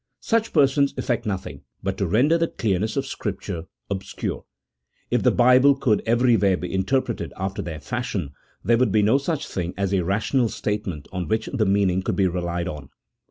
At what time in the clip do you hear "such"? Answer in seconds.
0.21-0.51, 9.19-9.47